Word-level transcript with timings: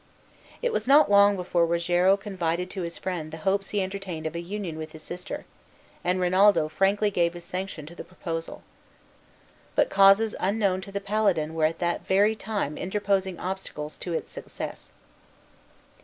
It 0.63 0.73
was 0.73 0.87
not 0.87 1.11
long 1.11 1.35
before 1.35 1.63
Rogero 1.67 2.17
confided 2.17 2.71
to 2.71 2.81
his 2.81 2.97
friend 2.97 3.31
the 3.31 3.37
hopes 3.45 3.69
he 3.69 3.83
entertained 3.83 4.25
of 4.25 4.33
a 4.35 4.41
union 4.41 4.79
with 4.79 4.93
his 4.93 5.03
sister, 5.03 5.45
and 6.03 6.19
Rinaldo 6.19 6.69
frankly 6.69 7.11
gave 7.11 7.35
his 7.35 7.43
sanction 7.45 7.85
to 7.85 7.93
the 7.93 8.03
proposal. 8.03 8.63
But 9.75 9.91
causes 9.91 10.33
unknown 10.39 10.81
to 10.81 10.91
the 10.91 11.01
paladin 11.01 11.53
were 11.53 11.65
at 11.65 11.77
that 11.77 12.07
very 12.07 12.33
time 12.33 12.79
interposing 12.79 13.39
obstacles 13.39 13.95
to 13.99 14.11
its 14.13 14.31
success. 14.31 14.91